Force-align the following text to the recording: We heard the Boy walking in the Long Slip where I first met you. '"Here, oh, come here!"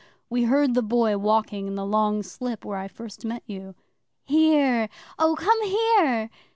We 0.31 0.45
heard 0.45 0.73
the 0.73 0.81
Boy 0.81 1.15
walking 1.19 1.67
in 1.67 1.75
the 1.75 1.85
Long 1.85 2.23
Slip 2.23 2.65
where 2.65 2.79
I 2.79 2.87
first 2.87 3.23
met 3.23 3.43
you. 3.45 3.75
'"Here, 4.25 4.89
oh, 5.19 5.35
come 5.35 5.63
here!" 5.63 6.31